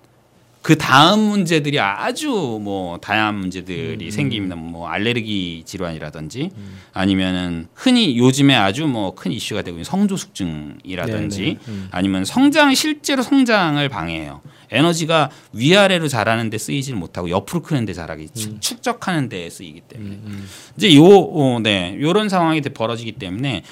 그 0.63 0.77
다음 0.77 1.21
문제들이 1.21 1.79
아주 1.79 2.29
뭐 2.61 2.99
다양한 2.99 3.37
문제들이 3.37 4.07
음. 4.07 4.11
생깁니다. 4.11 4.57
뭐 4.57 4.89
알레르기 4.89 5.63
질환이라든지 5.65 6.51
아니면은 6.93 7.69
흔히 7.75 8.19
요즘에 8.19 8.55
아주 8.57 8.87
뭐 8.89 9.15
큰 9.15 9.31
이슈가 9.31 9.63
되고 9.63 9.77
있는 9.77 9.85
성조숙증이라든지 9.85 11.41
네, 11.41 11.47
네. 11.55 11.59
음. 11.69 11.89
아니면 11.93 12.25
성장 12.25 12.75
실제로 12.75 13.23
성장을 13.23 13.89
방해해요. 13.89 14.41
에너지가 14.73 15.31
위아래로 15.53 16.09
자라는 16.09 16.51
데 16.51 16.59
쓰이질 16.59 16.97
못하고 16.97 17.31
옆으로 17.31 17.63
크는 17.63 17.85
데 17.85 17.93
자라기 17.93 18.29
축- 18.35 18.61
축적하는 18.61 19.29
데 19.29 19.49
쓰이기 19.49 19.83
때문에 19.83 20.11
음, 20.17 20.23
음. 20.27 20.49
이제 20.77 20.93
요 20.97 21.05
어, 21.05 21.61
네. 21.63 21.97
요런 22.01 22.29
상황이 22.29 22.61
벌어지기 22.61 23.13
때문에 23.13 23.63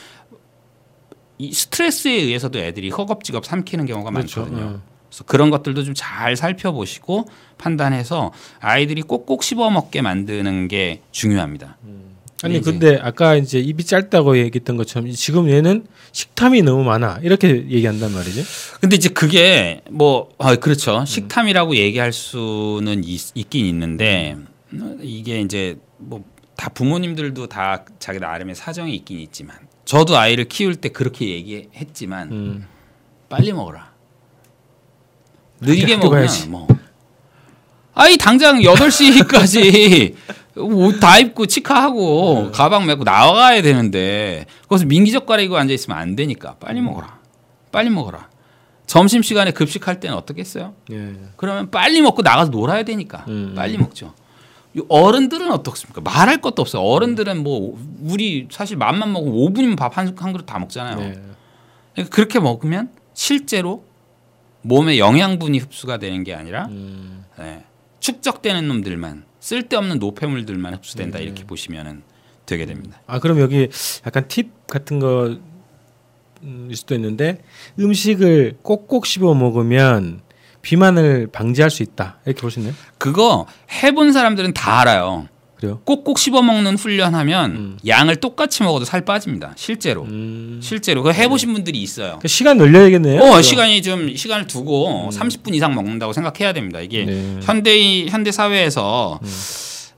이 1.38 1.52
스트레스에 1.52 2.12
의해서도 2.12 2.58
애들이 2.58 2.90
허겁지겁 2.90 3.44
삼키는 3.44 3.86
경우가 3.86 4.10
그렇죠. 4.10 4.40
많거든요. 4.42 4.66
어. 4.76 4.82
그래서 5.08 5.24
그런 5.24 5.50
것들도 5.50 5.82
좀 5.84 5.94
잘 5.94 6.36
살펴보시고 6.36 7.26
판단해서 7.58 8.32
아이들이 8.60 9.02
꼭꼭 9.02 9.42
씹어 9.42 9.70
먹게 9.70 10.02
만드는 10.02 10.68
게 10.68 11.00
중요합니다. 11.12 11.76
아니 12.42 12.58
이제- 12.58 12.70
근데 12.70 12.98
아까 13.00 13.36
이제 13.36 13.58
입이 13.58 13.84
짧다고 13.84 14.36
얘기했던 14.38 14.76
것처럼 14.76 15.10
지금 15.12 15.48
얘는 15.48 15.86
식탐이 16.12 16.62
너무 16.62 16.84
많아 16.84 17.20
이렇게 17.22 17.48
얘기한단 17.48 18.12
말이죠. 18.12 18.42
근데 18.80 18.96
이제 18.96 19.08
그게 19.08 19.80
뭐 19.90 20.28
아, 20.38 20.54
그렇죠. 20.56 21.04
식탐이라고 21.06 21.76
얘기할 21.76 22.12
수는 22.12 23.02
있, 23.04 23.30
있긴 23.34 23.66
있는데 23.66 24.36
이게 25.00 25.40
이제 25.40 25.76
뭐 25.98 26.22
다 26.56 26.68
부모님들도 26.68 27.48
다 27.48 27.84
자기 27.98 28.20
나름의 28.20 28.54
사정이 28.54 28.94
있긴 28.94 29.18
있지만 29.18 29.56
저도 29.84 30.16
아이를 30.16 30.44
키울 30.46 30.76
때 30.76 30.88
그렇게 30.88 31.28
얘기했지만 31.28 32.32
음. 32.32 32.66
빨리 33.28 33.52
먹어라. 33.52 33.92
느리게 35.60 35.94
학교 35.94 36.04
먹으면 36.06 36.26
가야지. 36.26 36.48
뭐. 36.48 36.66
아이 37.94 38.16
당장 38.16 38.58
8시까지 38.60 40.14
옷 40.56 41.00
다 41.00 41.18
입고 41.18 41.46
치카하고 41.46 42.50
가방 42.52 42.86
메고 42.86 43.02
나가야 43.04 43.60
되는데 43.62 44.46
거기서 44.68 44.86
민기적 44.86 45.26
가리고 45.26 45.56
앉아 45.56 45.72
있으면 45.74 45.98
안 45.98 46.16
되니까 46.16 46.56
빨리 46.60 46.80
먹어라. 46.80 47.18
빨리 47.72 47.90
먹어라. 47.90 48.28
점심 48.86 49.22
시간에 49.22 49.50
급식할 49.50 49.98
때는 50.00 50.16
어떻겠어요? 50.16 50.74
예. 50.92 51.12
그러면 51.36 51.70
빨리 51.70 52.02
먹고 52.02 52.22
나가서 52.22 52.50
놀아야 52.50 52.82
되니까 52.84 53.24
음. 53.28 53.54
빨리 53.56 53.78
먹죠. 53.78 54.14
이 54.76 54.82
어른들은 54.88 55.50
어떻습니까? 55.52 56.00
말할 56.00 56.40
것도 56.40 56.62
없어요. 56.62 56.82
어른들은 56.82 57.42
뭐 57.42 57.78
우리 58.00 58.48
사실 58.50 58.76
맘만 58.76 59.12
먹으면 59.12 59.34
5분이면 59.34 59.76
밥한 59.76 60.14
한 60.18 60.32
그릇 60.32 60.44
다 60.46 60.58
먹잖아요. 60.58 60.96
네. 60.96 61.20
그러니까 61.92 62.14
그렇게 62.14 62.40
먹으면 62.40 62.90
실제로 63.12 63.84
몸에 64.62 64.98
영양분이 64.98 65.58
흡수가 65.58 65.98
되는 65.98 66.24
게 66.24 66.34
아니라 66.34 66.66
음. 66.66 67.24
네, 67.38 67.64
축적되는 68.00 68.66
놈들만 68.66 69.24
쓸데없는 69.40 69.98
노폐물들만 69.98 70.74
흡수된다 70.74 71.18
네. 71.18 71.24
이렇게 71.24 71.44
보시면 71.44 72.02
되게 72.46 72.66
됩니다. 72.66 73.00
아 73.06 73.20
그럼 73.20 73.40
여기 73.40 73.68
약간 74.06 74.26
팁 74.28 74.66
같은 74.66 74.98
거 74.98 75.38
일 76.68 76.76
수도 76.76 76.94
있는데 76.94 77.42
음식을 77.78 78.58
꼭꼭 78.62 79.06
씹어 79.06 79.34
먹으면 79.34 80.20
비만을 80.64 81.28
방지할 81.30 81.70
수 81.70 81.82
있다 81.82 82.16
이렇게 82.26 82.40
보시나요? 82.40 82.72
그거 82.98 83.46
해본 83.70 84.12
사람들은 84.12 84.54
다 84.54 84.80
알아요. 84.80 85.28
그래요? 85.56 85.80
꼭꼭 85.84 86.18
씹어 86.18 86.42
먹는 86.42 86.76
훈련하면 86.76 87.50
음. 87.52 87.78
양을 87.86 88.16
똑같이 88.16 88.62
먹어도 88.62 88.84
살 88.84 89.02
빠집니다. 89.02 89.52
실제로. 89.56 90.02
음. 90.02 90.58
실제로 90.62 91.02
그 91.02 91.12
해보신 91.12 91.52
분들이 91.52 91.80
있어요. 91.80 92.06
그러니까 92.06 92.28
시간 92.28 92.58
늘려야겠네요. 92.58 93.22
어. 93.22 93.40
시간이 93.40 93.82
좀 93.82 94.14
시간을 94.14 94.46
두고 94.46 95.10
30분 95.12 95.54
이상 95.54 95.74
먹는다고 95.74 96.12
생각해야 96.12 96.52
됩니다. 96.52 96.80
이게 96.80 97.04
네. 97.04 97.38
현대 97.42 98.06
현대 98.06 98.32
사회에서 98.32 99.20
음. 99.22 99.28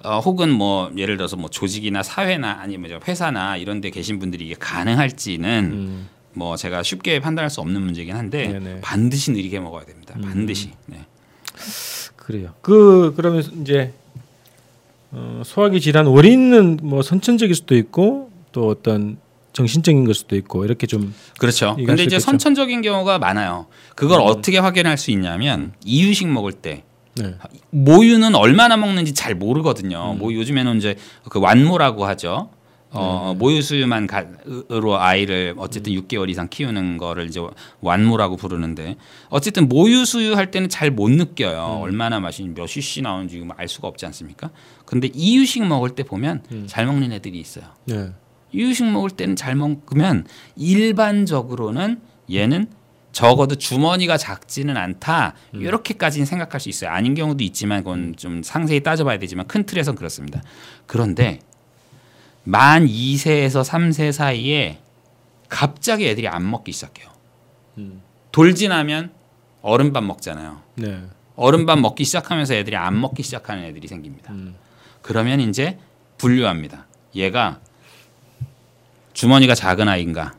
어, 0.04 0.20
혹은 0.20 0.50
뭐 0.52 0.90
예를 0.96 1.16
들어서 1.16 1.37
뭐 1.37 1.49
조직이나 1.49 2.02
사회나 2.02 2.58
아니면 2.61 2.90
저 2.90 3.00
회사나 3.08 3.56
이런 3.56 3.80
데 3.80 3.90
계신 3.90 4.18
분들이 4.18 4.46
이게 4.46 4.54
가능할지는 4.58 5.49
음. 5.73 6.08
뭐 6.37 6.55
제가 6.57 6.83
쉽게 6.83 7.19
판단할 7.21 7.49
수 7.50 7.62
없는 7.62 7.81
문제긴 7.81 8.14
한데 8.14 8.49
네네. 8.49 8.81
반드시 8.83 9.33
느리게 9.33 9.59
먹어야 9.59 9.85
됩니다. 9.87 10.14
음. 10.16 10.23
반드시. 10.23 10.71
네. 10.85 11.00
그래요. 12.16 12.52
그 12.61 13.14
그러면 13.16 13.43
이제 13.62 13.95
어, 15.12 15.43
소화기 15.45 15.81
질환 15.81 16.07
원인은 16.07 16.81
뭐 16.83 17.00
선천적일 17.00 17.55
수도 17.55 17.75
있고 17.75 18.31
또 18.52 18.69
어떤 18.69 19.16
정신적인 19.55 20.05
걸 20.05 20.12
수도 20.12 20.37
있고 20.37 20.66
이렇게 20.66 20.87
좀 20.87 21.14
그렇죠. 21.38 21.75
근데 21.76 21.97
수 21.97 22.02
이제. 22.02 22.19
선천적인 22.19 22.83
경우가 22.83 23.19
많아요. 23.19 23.66
그걸 23.95 24.21
음. 24.21 24.26
어떻게 24.26 24.59
확인할 24.59 24.99
수 24.99 25.11
있냐면 25.11 25.73
이유식 25.85 26.28
먹을 26.28 26.52
때 26.52 26.85
네. 27.14 27.35
모유는 27.71 28.35
얼마나 28.35 28.76
먹는지 28.76 29.14
잘 29.14 29.35
모르거든요. 29.35 30.12
음. 30.12 30.19
뭐 30.19 30.35
요즘에는 30.35 30.76
이제 30.76 30.97
그 31.31 31.40
완모라고 31.40 32.05
하죠. 32.05 32.50
어, 32.90 33.33
네. 33.33 33.38
모유 33.38 33.62
수유만으로 33.62 34.99
아이를 34.99 35.55
어쨌든 35.59 35.93
음. 35.95 36.02
6개월 36.02 36.31
이상 36.31 36.49
키우는 36.49 36.99
거를 36.99 37.26
이제 37.26 37.40
완모라고 37.81 38.37
부르는데 38.37 38.97
어쨌든 39.28 39.69
모유 39.69 40.05
수유 40.05 40.35
할 40.35 40.50
때는 40.50 40.69
잘 40.69 40.87
못 40.90 41.11
느껴요. 41.11 41.78
음. 41.78 41.83
얼마나 41.83 42.21
맛이 42.21 42.43
몇 42.45 42.66
cc 42.69 43.02
나오는지 43.02 43.45
알 43.57 43.69
수가 43.69 43.88
없지 43.88 44.07
않습니까? 44.07 44.50
근데 44.85 45.11
이유식 45.12 45.66
먹을 45.66 45.90
때 45.90 46.05
보면 46.05 46.43
음. 46.52 46.64
잘 46.69 46.87
먹는 46.87 47.12
애들이 47.12 47.38
있어요. 47.38 47.64
네. 47.85 48.12
이유식 48.52 48.87
먹을 48.90 49.11
때는 49.11 49.37
잘 49.37 49.57
먹으면 49.57 50.26
일반적으로는 50.55 52.00
얘는 52.33 52.69
적어도 53.12 53.55
주머니가 53.57 54.16
작지는 54.16 54.76
않다 54.76 55.35
음. 55.55 55.62
이렇게까지는 55.62 56.26
생각할 56.26 56.61
수 56.61 56.69
있어요. 56.69 56.90
아닌 56.90 57.14
경우도 57.14 57.43
있지만 57.45 57.83
그건 57.83 58.14
좀 58.16 58.43
상세히 58.43 58.81
따져봐야 58.83 59.19
되지만 59.19 59.47
큰 59.47 59.64
틀에선 59.64 59.97
그렇습니다. 59.97 60.43
그런데 60.87 61.40
만 62.48 62.86
2세에서 62.86 63.64
3세 63.64 64.12
사이에 64.12 64.78
갑자기 65.48 66.06
애들이 66.08 66.28
안 66.28 66.48
먹기 66.48 66.70
시작해요. 66.72 67.08
음. 67.78 68.02
돌진하면 68.30 69.12
어른밥 69.62 70.04
먹잖아요. 70.04 70.62
네. 70.76 71.02
어른밥 71.34 71.80
먹기 71.80 72.04
시작하면서 72.04 72.54
애들이 72.54 72.76
안 72.76 73.00
먹기 73.00 73.22
시작하는 73.24 73.64
애들이 73.64 73.88
생깁니다. 73.88 74.32
음. 74.32 74.54
그러면 75.02 75.40
이제 75.40 75.76
분류합니다. 76.18 76.86
얘가 77.16 77.60
주머니가 79.12 79.54
작은 79.56 79.88
아이인가, 79.88 80.34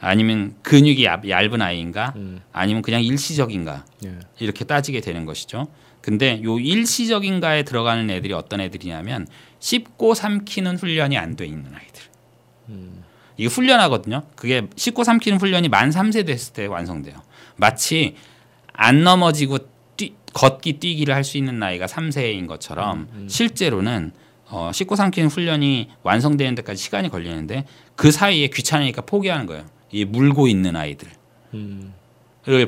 아니면 0.00 0.56
근육이 0.62 1.04
얇- 1.04 1.28
얇은 1.28 1.62
아이인가, 1.62 2.12
음. 2.16 2.40
아니면 2.52 2.82
그냥 2.82 3.02
일시적인가 3.04 3.84
네. 4.02 4.18
이렇게 4.40 4.64
따지게 4.64 5.00
되는 5.00 5.26
것이죠. 5.26 5.68
근데 6.00 6.40
요 6.42 6.58
일시적인가에 6.58 7.62
들어가는 7.64 8.08
애들이 8.10 8.32
어떤 8.32 8.60
애들이냐면 8.60 9.26
씹고 9.58 10.14
삼키는 10.14 10.76
훈련이 10.78 11.18
안 11.18 11.36
돼 11.36 11.46
있는 11.46 11.66
아이들. 11.74 12.02
음. 12.70 13.04
이게 13.36 13.48
훈련하거든요. 13.48 14.22
그게 14.36 14.62
씹고 14.76 15.04
삼키는 15.04 15.38
훈련이 15.40 15.68
만 15.68 15.90
3세 15.90 16.26
됐을 16.26 16.52
때 16.52 16.66
완성돼요. 16.66 17.22
마치 17.56 18.16
안 18.72 19.02
넘어지고 19.04 19.58
뛰, 19.96 20.14
걷기 20.32 20.74
뛰기를 20.74 21.14
할 21.14 21.24
수 21.24 21.36
있는 21.38 21.58
나이가 21.58 21.86
3세인 21.86 22.46
것처럼 22.46 23.08
음, 23.12 23.28
실제로는 23.28 24.12
어, 24.48 24.70
씹고 24.72 24.96
삼키는 24.96 25.28
훈련이 25.30 25.90
완성되는 26.02 26.54
데까지 26.56 26.82
시간이 26.82 27.08
걸리는데 27.08 27.66
그 27.94 28.10
사이에 28.10 28.48
귀찮으니까 28.48 29.02
포기하는 29.02 29.46
거예요. 29.46 29.64
이 29.92 30.04
물고 30.04 30.48
있는 30.48 30.76
아이들을 30.76 31.12
음. 31.54 31.94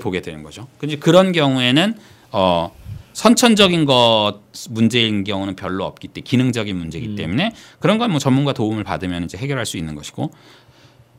보게 0.01 0.21
되는 0.21 0.43
거죠. 0.43 0.69
근데 0.79 0.97
그런 0.97 1.33
경우에는 1.33 1.97
어, 2.31 2.73
선천적인 3.15 3.85
것 3.85 4.41
문제인 4.71 5.25
경우는 5.25 5.57
별로 5.57 5.85
없기 5.85 6.09
때문에 6.09 6.23
기능적인 6.25 6.77
문제이기 6.77 7.09
음. 7.09 7.17
때문에 7.17 7.53
그런 7.79 7.99
건 7.99 8.11
뭐 8.11 8.19
전문가 8.19 8.53
도움을 8.53 8.85
받으면 8.85 9.25
이제 9.25 9.39
해결할 9.39 9.65
수 9.67 9.77
있는 9.77 9.95
것이고 9.95 10.31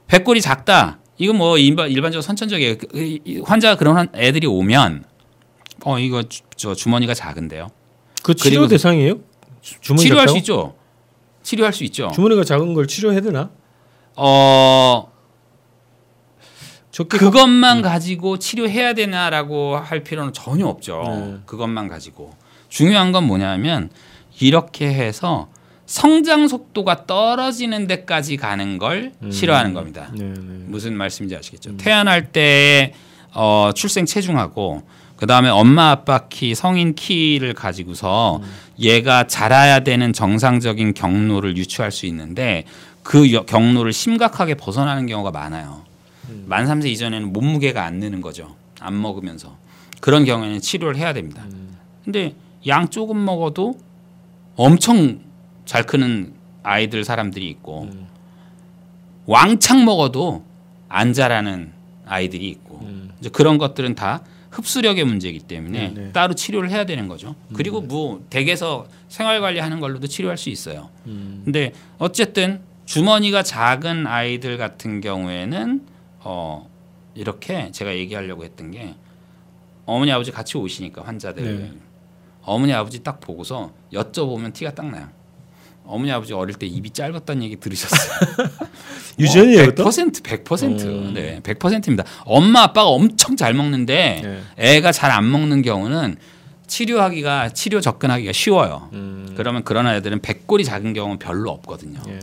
배꼽이 0.08 0.42
작다. 0.42 1.00
이건 1.18 1.38
뭐 1.38 1.58
일반, 1.58 1.90
일반 1.90 2.12
적으로 2.12 2.22
선천적이에요. 2.22 2.78
그- 2.78 3.42
환자가 3.46 3.78
그런 3.78 3.98
한- 3.98 4.10
애들이 4.16 4.48
오면 4.48 5.06
어 5.86 6.00
이거 6.00 6.24
주, 6.24 6.42
저 6.56 6.74
주머니가 6.76 7.14
작은데요. 7.14 7.70
그 8.24 8.34
치료 8.36 8.68
대상이에요? 8.68 9.20
주- 9.62 9.80
주머니 9.82 10.04
치료할 10.04 10.28
작다고? 10.28 10.34
수 10.34 10.38
있죠. 10.40 10.76
치료할 11.44 11.74
수 11.74 11.84
있죠. 11.86 12.12
주머니가 12.14 12.44
작은 12.44 12.74
걸 12.74 12.88
치료해야 12.88 13.22
되나? 13.22 13.50
어 14.16 15.12
그것만 17.04 17.82
가지고 17.82 18.38
치료해야 18.38 18.94
되나라고 18.94 19.78
할 19.78 20.04
필요는 20.04 20.32
전혀 20.34 20.68
없죠. 20.68 21.04
네. 21.08 21.38
그것만 21.46 21.88
가지고 21.88 22.36
중요한 22.70 23.12
건 23.12 23.26
뭐냐면 23.26 23.90
이렇게 24.40 24.88
해서 24.94 25.50
성장 25.86 26.48
속도가 26.48 27.06
떨어지는 27.08 27.88
데까지 27.88 28.38
가는 28.38 28.78
걸 28.78 29.12
음. 29.22 29.32
싫어하는 29.32 29.74
겁니다. 29.74 30.10
네, 30.14 30.26
네. 30.26 30.34
무슨 30.68 30.96
말씀인지 30.96 31.36
아시겠죠? 31.36 31.78
태어날 31.78 32.32
때 32.32 32.94
어, 33.34 33.72
출생 33.76 34.06
체중하고 34.06 34.84
그 35.16 35.26
다음에 35.28 35.50
엄마 35.50 35.90
아빠 35.92 36.28
키 36.30 36.54
성인 36.56 36.96
키를 36.96 37.54
가지고서 37.54 38.42
얘가 38.80 39.26
자라야 39.28 39.80
되는 39.82 40.14
정상적인 40.14 40.94
경로를 40.94 41.58
유추할 41.58 41.92
수 41.92 42.06
있는데 42.08 42.66
그 43.04 43.32
여- 43.34 43.44
경로를 43.46 43.94
심각하게 43.94 44.56
벗어나는 44.56 45.06
경우가 45.08 45.32
많아요. 45.32 45.82
만 46.46 46.66
3세 46.66 46.88
이전에는 46.88 47.34
몸무게가 47.34 47.84
안 47.84 47.96
느는 48.00 48.22
거죠. 48.22 48.56
안 48.80 49.02
먹으면서 49.02 49.58
그런 50.02 50.26
경우에는 50.26 50.60
치료를 50.60 50.98
해야 50.98 51.14
됩니다. 51.14 51.46
근데 52.04 52.36
양 52.68 52.90
조금 52.90 53.24
먹어도 53.24 53.78
엄청 54.56 55.22
잘 55.66 55.84
크는 55.84 56.34
아이들 56.64 57.04
사람들이 57.04 57.50
있고 57.50 57.90
왕창 59.26 59.86
먹어도 59.86 60.44
안 60.90 61.14
자라는 61.14 61.72
아이들이 62.06 62.50
있고 62.50 62.80
음. 62.84 63.12
이제 63.20 63.30
그런 63.30 63.58
것들은 63.58 63.96
다 63.96 64.22
흡수력의 64.52 65.04
문제이기 65.06 65.40
때문에 65.40 65.94
네, 65.94 65.94
네. 65.94 66.12
따로 66.12 66.36
치료를 66.36 66.70
해야 66.70 66.86
되는 66.86 67.08
거죠. 67.08 67.36
그리고 67.54 67.82
뭐 67.82 68.24
댁에서 68.30 68.88
생활 69.08 69.42
관리하는 69.42 69.80
걸로도 69.80 70.08
치료할 70.08 70.38
수 70.38 70.50
있어요. 70.50 70.90
음. 71.08 71.42
근데 71.44 71.74
어쨌든 71.98 72.62
주머니가 72.86 73.42
작은 73.42 74.06
아이들 74.06 74.58
같은 74.58 75.02
경우에는 75.02 75.82
어 76.24 76.70
이렇게 77.16 77.72
제가 77.72 77.96
얘기하려고 77.96 78.44
했던 78.44 78.72
게 78.72 78.96
어머니 79.86 80.12
아버지 80.12 80.32
같이 80.32 80.58
오시니까 80.58 81.04
환자들 81.04 81.44
네. 81.60 81.72
어머니 82.44 82.74
아버지 82.74 83.04
딱 83.04 83.20
보고서 83.20 83.72
여쭤보면 83.94 84.54
티가 84.54 84.74
딱 84.76 84.90
나요. 84.90 85.10
어머니 85.86 86.12
아버지 86.12 86.34
어릴 86.34 86.56
때 86.56 86.66
입이 86.66 86.92
짧았다는 86.92 87.44
얘기 87.44 87.58
들으셨어요? 87.58 88.48
유전이에요, 89.20 89.64
어, 89.64 89.72
또? 89.76 89.84
100% 89.84 90.24
100% 90.46 90.82
음. 90.86 91.14
네, 91.14 91.40
100%입니다. 91.44 92.06
엄마 92.26 92.62
아빠가 92.64 92.88
엄청 92.88 93.36
잘 93.36 93.54
먹는데 93.54 94.22
네. 94.58 94.76
애가 94.78 94.92
잘 94.94 95.12
안 95.12 95.30
먹는 95.30 95.62
경우는 95.62 96.16
치료하기가 96.68 97.50
치료 97.50 97.82
접근하기가 97.82 98.32
쉬워요. 98.32 98.90
음. 98.94 99.34
그러면 99.36 99.64
그런 99.64 99.86
아이들은 99.86 100.22
백골이 100.22 100.64
작은 100.64 100.94
경우는 100.94 101.20
별로 101.20 101.52
없거든요. 101.52 102.00
예. 102.08 102.20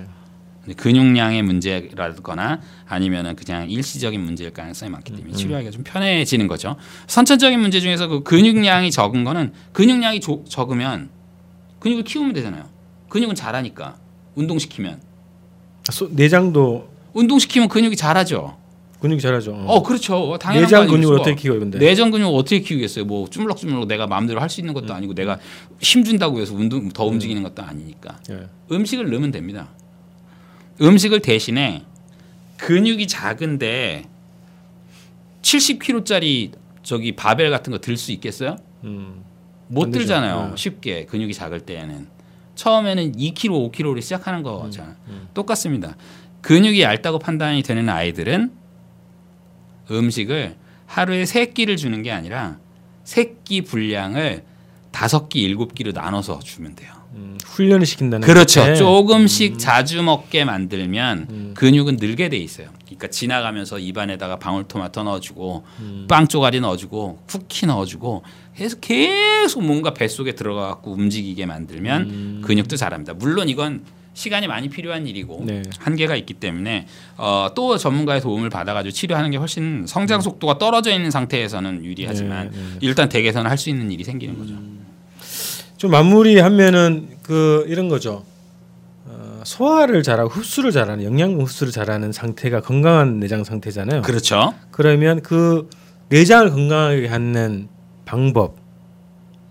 근데 0.70 0.74
근육량의 0.74 1.42
문제라거나 1.42 2.60
아니면은 2.86 3.34
그냥 3.34 3.68
일시적인 3.68 4.20
문제일 4.20 4.52
가능성이 4.52 4.90
많기 4.92 5.12
음, 5.12 5.16
때문에 5.16 5.34
치료하기가 5.34 5.70
좀 5.72 5.82
편해지는 5.82 6.46
거죠. 6.46 6.76
선천적인 7.08 7.58
문제 7.58 7.80
중에서 7.80 8.06
그 8.06 8.22
근육량이 8.22 8.90
적은 8.92 9.24
거는 9.24 9.52
근육량이 9.72 10.20
조- 10.20 10.44
적으면 10.48 11.10
근육을 11.80 12.04
키우면 12.04 12.34
되잖아요. 12.34 12.64
근육은 13.08 13.34
자라니까 13.34 13.96
운동시키면 14.36 15.00
소, 15.90 16.08
내장도 16.12 16.88
운동시키면 17.14 17.68
근육이 17.68 17.96
자라죠. 17.96 18.56
근육이 19.00 19.20
자라죠. 19.20 19.54
어, 19.66 19.82
그렇죠. 19.82 20.36
당연한 20.38 20.66
내장? 20.68 20.86
근육을 20.86 21.18
어떻게 21.18 21.34
키워요, 21.34 21.58
근데? 21.60 21.78
내장 21.78 22.10
근육을 22.12 22.38
어떻게 22.38 22.60
키우겠어요? 22.60 23.06
뭐 23.06 23.28
주물럭주물럭 23.28 23.88
내가 23.88 24.06
마음대로 24.06 24.40
할 24.40 24.48
수 24.50 24.60
있는 24.60 24.74
것도 24.74 24.92
아니고 24.94 25.14
내가 25.14 25.38
힘 25.80 26.04
준다고 26.04 26.38
해서 26.38 26.54
운동 26.54 26.90
더 26.90 27.06
움직이는 27.06 27.42
것도 27.42 27.62
아니니까. 27.62 28.18
예. 28.30 28.46
음식을 28.70 29.10
넣으면 29.10 29.32
됩니다. 29.32 29.68
음식을 30.80 31.20
대신에 31.20 31.84
근육이 32.58 33.06
작은데 33.06 34.04
70kg짜리 35.42 36.52
저기 36.82 37.12
바벨 37.12 37.50
같은 37.50 37.70
거 37.72 37.78
들 37.78 37.96
수 37.96 38.12
있겠어요? 38.12 38.56
음. 38.84 39.25
못. 39.68 39.90
들잖아요. 39.90 40.49
네. 40.49 40.56
쉽게 40.56 41.06
근육이 41.06 41.32
작을 41.32 41.60
때에는 41.60 42.08
처음에는 42.56 43.12
2kg, 43.12 43.72
5kg로 43.72 44.00
시작하는 44.02 44.42
거잖아요. 44.42 44.96
음. 45.09 45.28
똑같습니다. 45.33 45.96
근육이 46.42 46.83
얇다고 46.83 47.18
판단이 47.18 47.62
되는 47.62 47.88
아이들은 47.88 48.52
음식을 49.90 50.57
하루에 50.87 51.24
세 51.26 51.46
끼를 51.46 51.76
주는 51.76 52.02
게 52.02 52.11
아니라 52.11 52.59
세 53.05 53.35
끼 53.44 53.62
분량을 53.62 54.44
다섯 54.92 55.28
끼, 55.28 55.40
일곱 55.42 55.74
끼로 55.74 55.92
나눠서 55.92 56.40
주면 56.40 56.74
돼요. 56.74 56.92
음. 57.14 57.38
훈련을 57.44 57.87
시킨다는 57.87 58.27
그렇죠. 58.27 58.61
건데. 58.61 58.77
조금씩 58.77 59.59
자주 59.59 60.03
먹게 60.03 60.44
만들면 60.44 61.27
음. 61.31 61.55
근육은 61.57 61.96
늘게 61.96 62.29
돼 62.29 62.37
있어요. 62.37 62.68
그러니까 62.85 63.09
지나가면서 63.09 63.79
입안에다가 63.79 64.38
방울토마토 64.38 65.03
넣어주고 65.03 65.64
음. 65.81 66.07
빵 66.09 66.29
쪼가리 66.29 66.61
넣어주고 66.61 67.23
쿠키 67.27 67.66
넣어주고 67.66 68.23
해서 68.59 68.77
계속 68.81 69.64
뭔가 69.64 69.92
뱃속에 69.94 70.35
들어가 70.35 70.68
갖고 70.68 70.92
움직이게 70.92 71.46
만들면 71.46 72.03
음. 72.03 72.42
근육도 72.44 72.77
자랍니다. 72.77 73.14
물론 73.14 73.49
이건 73.49 73.83
시간이 74.12 74.49
많이 74.49 74.68
필요한 74.68 75.07
일이고 75.07 75.44
네. 75.46 75.62
한계가 75.79 76.16
있기 76.16 76.35
때문에 76.35 76.87
어, 77.16 77.49
또 77.55 77.79
전문가의 77.79 78.20
도움을 78.20 78.51
받아가지고 78.51 78.92
치료하는 78.92 79.31
게 79.31 79.37
훨씬 79.37 79.85
성장 79.87 80.20
속도가 80.20 80.59
떨어져 80.59 80.92
있는 80.92 81.11
상태에서는 81.11 81.85
유리하지만 81.85 82.51
네, 82.51 82.57
네. 82.59 82.64
일단 82.81 83.09
댁에서는 83.09 83.49
할 83.51 83.57
수 83.57 83.70
있는 83.70 83.90
일이 83.92 84.03
생기는 84.05 84.37
거죠. 84.38 84.55
좀 85.81 85.90
마무리하면은 85.93 87.09
그 87.23 87.64
이런 87.66 87.88
거죠. 87.88 88.23
어, 89.07 89.40
소화를 89.45 90.03
잘하고 90.03 90.29
흡수를 90.29 90.73
잘하는 90.73 91.03
영양분 91.03 91.47
흡수를 91.47 91.73
잘하는 91.73 92.12
상태가 92.12 92.61
건강한 92.61 93.19
내장 93.19 93.45
상태잖아요. 93.45 94.03
그렇죠. 94.03 94.53
그러면 94.71 95.23
그 95.23 95.71
내장을 96.11 96.51
건강하게 96.51 97.07
하는 97.09 97.69
방법 98.05 98.57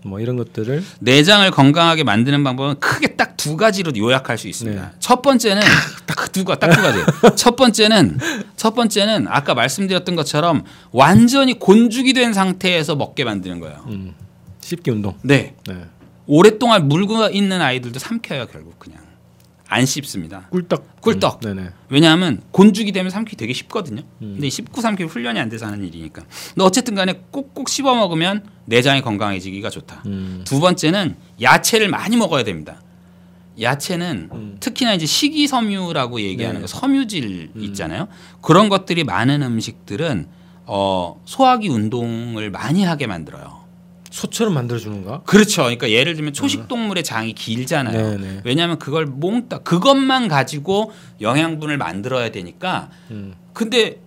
뭐 0.04 0.20
이런 0.20 0.36
것들을 0.36 0.84
내장을 1.00 1.50
건강하게 1.50 2.04
만드는 2.04 2.44
방법은 2.44 2.78
크게 2.78 3.16
딱 3.16 3.30
두 3.40 3.56
가지로 3.56 3.90
요약할 3.96 4.36
수 4.36 4.48
있습니다. 4.48 4.82
네. 4.82 4.88
첫 4.98 5.22
번째는 5.22 5.62
딱두 6.04 6.44
가, 6.44 6.58
딱두 6.58 6.82
가지. 6.82 6.98
첫 7.36 7.56
번째는 7.56 8.18
첫 8.54 8.74
번째는 8.74 9.26
아까 9.28 9.54
말씀드렸던 9.54 10.14
것처럼 10.14 10.64
완전히 10.92 11.58
곤죽이 11.58 12.12
된 12.12 12.34
상태에서 12.34 12.96
먹게 12.96 13.24
만드는 13.24 13.60
거예요. 13.60 13.82
음, 13.86 14.14
씹기 14.60 14.90
운동. 14.90 15.14
네. 15.22 15.54
네. 15.66 15.86
오랫동안 16.32 16.86
물고 16.86 17.26
있는 17.26 17.60
아이들도 17.60 17.98
삼켜요 17.98 18.46
결국 18.46 18.78
그냥 18.78 19.00
안 19.66 19.84
씹습니다. 19.84 20.48
꿀떡. 20.50 21.00
꿀떡. 21.00 21.44
음. 21.46 21.70
왜냐하면 21.88 22.40
곤죽이 22.52 22.92
되면 22.92 23.10
삼키기 23.10 23.36
되게 23.36 23.52
쉽거든요. 23.52 24.02
음. 24.22 24.34
근데 24.34 24.46
이 24.46 24.50
씹고 24.50 24.80
삼키기 24.80 25.08
훈련이 25.08 25.40
안 25.40 25.48
돼서 25.48 25.66
하는 25.66 25.84
일이니까. 25.84 26.22
근데 26.22 26.64
어쨌든 26.64 26.94
간에 26.94 27.20
꼭꼭 27.32 27.68
씹어 27.68 27.96
먹으면 27.96 28.44
내장이 28.66 29.00
건강해지기가 29.02 29.70
좋다. 29.70 30.02
음. 30.06 30.42
두 30.44 30.60
번째는 30.60 31.16
야채를 31.40 31.88
많이 31.88 32.16
먹어야 32.16 32.44
됩니다. 32.44 32.80
야채는 33.60 34.28
음. 34.32 34.56
특히나 34.60 34.94
이제 34.94 35.06
식이섬유라고 35.06 36.20
얘기하는 36.20 36.60
네. 36.60 36.60
거 36.62 36.66
섬유질 36.68 37.52
있잖아요. 37.56 38.06
그런 38.40 38.68
것들이 38.68 39.02
많은 39.02 39.42
음식들은 39.42 40.28
어, 40.66 41.20
소화기 41.24 41.68
운동을 41.68 42.50
많이 42.50 42.84
하게 42.84 43.08
만들어요. 43.08 43.59
소처럼 44.10 44.54
만들어 44.54 44.78
주는가? 44.78 45.22
그렇죠. 45.22 45.62
그러니까 45.62 45.90
예를 45.90 46.14
들면 46.14 46.32
초식 46.32 46.66
동물의 46.68 47.04
장이 47.04 47.32
길잖아요. 47.32 48.18
네네. 48.18 48.40
왜냐하면 48.44 48.78
그걸 48.78 49.06
몽땅 49.06 49.62
그것만 49.62 50.28
가지고 50.28 50.92
영양분을 51.20 51.78
만들어야 51.78 52.30
되니까. 52.30 52.90
음. 53.12 53.34
근데 53.52 54.00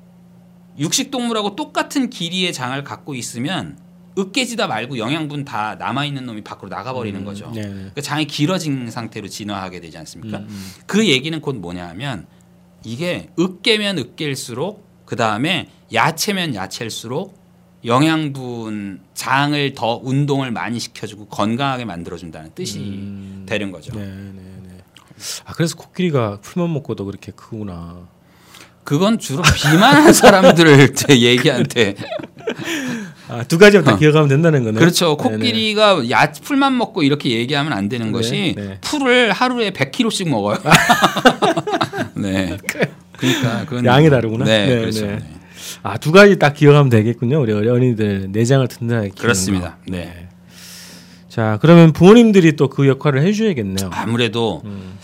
육식 0.77 1.09
동물하고 1.09 1.55
똑같은 1.55 2.09
길이의 2.09 2.51
장을 2.51 2.83
갖고 2.83 3.15
있으면 3.15 3.77
으깨지다 4.17 4.67
말고 4.67 4.97
영양분 4.97 5.45
다 5.45 5.75
남아 5.75 6.05
있는 6.05 6.25
놈이 6.25 6.43
밖으로 6.43 6.69
나가 6.69 6.93
버리는 6.93 7.23
거죠. 7.23 7.49
네네. 7.51 7.67
그러니까 7.67 8.01
장이 8.01 8.25
길어진 8.25 8.91
상태로 8.91 9.27
진화하게 9.27 9.79
되지 9.79 9.97
않습니까? 9.97 10.39
음, 10.39 10.47
음. 10.49 10.71
그 10.85 11.07
얘기는 11.07 11.39
곧 11.39 11.55
뭐냐하면 11.55 12.27
이게 12.83 13.29
으깨면 13.39 13.97
으깰수록 13.97 14.81
그 15.05 15.15
다음에 15.15 15.69
야채면 15.93 16.55
야채일수록 16.55 17.42
영양분 17.85 18.99
장을 19.13 19.73
더 19.73 19.99
운동을 20.03 20.51
많이 20.51 20.79
시켜주고 20.79 21.25
건강하게 21.27 21.85
만들어준다는 21.85 22.51
뜻이 22.55 22.79
음. 22.79 23.45
되는 23.47 23.71
거죠. 23.71 23.93
네 23.93 24.01
네 24.05 24.41
네. 24.63 24.77
아 25.45 25.53
그래서 25.53 25.75
코끼리가 25.75 26.39
풀만 26.41 26.73
먹고도 26.73 27.05
그렇게 27.05 27.31
크구나. 27.31 28.07
그건 28.83 29.17
주로 29.19 29.41
비만한 29.43 30.11
사람들을 30.13 30.93
제 30.95 31.19
얘기한테 31.21 31.95
아 33.29 33.43
두 33.47 33.57
가지만 33.57 33.85
다 33.85 33.93
어. 33.93 33.97
기억하면 33.97 34.27
된다는 34.27 34.63
거네. 34.63 34.77
그렇죠. 34.79 35.15
네네. 35.17 35.37
코끼리가 35.37 36.09
야 36.09 36.31
풀만 36.31 36.77
먹고 36.77 37.03
이렇게 37.03 37.29
얘기하면 37.31 37.71
안 37.73 37.87
되는 37.89 38.07
네, 38.07 38.11
것이 38.11 38.53
네. 38.57 38.77
풀을 38.81 39.31
하루에 39.31 39.71
100kg씩 39.71 40.27
먹어요. 40.29 40.57
네. 42.15 42.57
그러니까 43.17 43.65
그건 43.65 43.85
양이 43.85 44.09
다르구나. 44.09 44.45
네, 44.45 44.65
네, 44.67 44.79
그렇죠. 44.81 45.05
네. 45.07 45.19
네. 45.83 45.89
아두 45.89 46.11
가지 46.11 46.37
딱 46.39 46.53
기억하면 46.53 46.89
되겠군요. 46.89 47.41
우리 47.41 47.51
어린이들 47.53 48.29
내장을 48.31 48.67
튼튼하게 48.67 49.07
키우는 49.09 49.15
그렇습니다. 49.21 49.69
거. 49.71 49.77
네. 49.91 50.27
자 51.29 51.57
그러면 51.61 51.93
부모님들이 51.93 52.55
또 52.55 52.67
그 52.69 52.87
역할을 52.87 53.21
해줘야겠네요. 53.23 53.89
아무래도 53.91 54.61
음. 54.65 54.97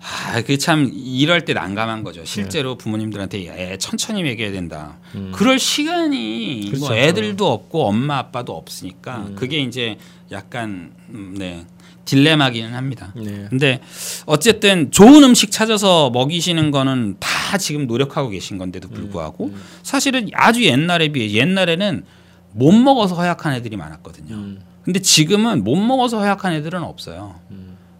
아, 0.00 0.34
그게 0.40 0.56
참 0.56 0.88
이럴 0.94 1.44
때 1.44 1.52
난감한 1.52 2.04
거죠. 2.04 2.24
실제로 2.24 2.76
부모님들한테 2.76 3.38
애 3.72 3.76
천천히 3.76 4.22
먹여야 4.22 4.52
된다. 4.52 4.98
그럴 5.32 5.58
시간이 5.58 6.70
뭐 6.78 6.88
그렇죠. 6.90 6.94
애들도 6.94 7.50
없고 7.52 7.86
엄마 7.86 8.18
아빠도 8.18 8.56
없으니까 8.56 9.30
그게 9.34 9.58
이제 9.58 9.96
약간 10.30 10.92
음, 11.10 11.34
네 11.36 11.66
딜레마기는 12.06 12.72
합니다. 12.72 13.12
네. 13.14 13.46
근데 13.50 13.80
어쨌든 14.24 14.90
좋은 14.90 15.22
음식 15.22 15.50
찾아서 15.50 16.08
먹이시는 16.10 16.70
거는 16.70 17.16
다 17.20 17.58
지금 17.58 17.86
노력하고 17.86 18.30
계신 18.30 18.56
건데도 18.56 18.88
불구하고 18.88 19.52
사실은 19.82 20.30
아주 20.32 20.64
옛날에 20.64 21.08
비해 21.08 21.30
옛날에는 21.32 22.04
못 22.52 22.72
먹어서 22.72 23.14
허약한 23.16 23.52
애들이 23.52 23.76
많았거든요. 23.76 24.34
음. 24.34 24.60
근데 24.82 25.00
지금은 25.00 25.64
못 25.64 25.76
먹어서 25.76 26.18
허약한 26.20 26.54
애들은 26.54 26.82
없어요. 26.82 27.34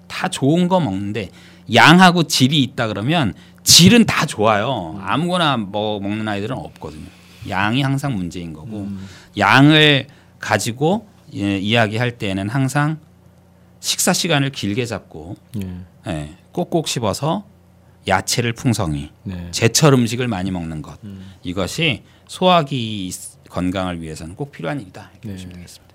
다 0.06 0.28
좋은 0.28 0.68
거 0.68 0.80
먹는데 0.80 1.30
양하고 1.74 2.22
질이 2.22 2.62
있다 2.62 2.86
그러면 2.86 3.34
질은 3.64 4.04
다 4.06 4.24
좋아요. 4.24 4.98
아무거나 5.02 5.56
뭐 5.56 6.00
먹는 6.00 6.26
아이들은 6.28 6.56
없거든요. 6.56 7.06
양이 7.48 7.82
항상 7.82 8.14
문제인 8.14 8.52
거고 8.52 8.88
양을 9.36 10.06
가지고 10.38 11.08
예, 11.34 11.58
이야기할 11.58 12.18
때는 12.18 12.48
항상 12.48 12.98
식사 13.86 14.12
시간을 14.12 14.50
길게 14.50 14.84
잡고 14.84 15.36
네. 15.54 15.80
예, 16.08 16.36
꼭꼭 16.50 16.88
씹어서 16.88 17.44
야채를 18.08 18.52
풍성히 18.52 19.10
네. 19.22 19.46
제철 19.52 19.94
음식을 19.94 20.26
많이 20.26 20.50
먹는 20.50 20.82
것 20.82 20.98
이것이 21.44 22.02
소화기 22.26 23.12
건강을 23.48 24.02
위해서는 24.02 24.34
꼭 24.34 24.50
필요한 24.50 24.80
일이다 24.80 25.10
이렇게 25.12 25.28
네. 25.28 25.34
보시면 25.34 25.54
되겠습니다. 25.54 25.94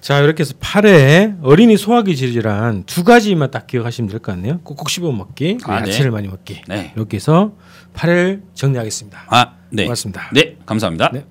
자 0.00 0.20
이렇게 0.20 0.42
해서 0.42 0.54
팔에 0.60 1.34
어린이 1.42 1.76
소화기 1.76 2.14
질이란 2.14 2.84
두 2.84 3.02
가지만 3.02 3.50
딱 3.50 3.66
기억하시면 3.66 4.08
될 4.08 4.20
것 4.20 4.32
같네요. 4.32 4.60
꼭꼭 4.60 4.88
씹어 4.88 5.10
먹기, 5.10 5.58
아, 5.64 5.80
네. 5.82 5.90
야채를 5.90 6.12
많이 6.12 6.28
먹기. 6.28 6.62
네. 6.68 6.92
이렇게 6.94 7.16
해서 7.16 7.52
팔을 7.92 8.42
정리하겠습니다. 8.54 9.26
아, 9.28 9.56
네. 9.70 9.82
고맙습니다. 9.84 10.30
네, 10.32 10.56
감사합니다. 10.64 11.10
네. 11.12 11.24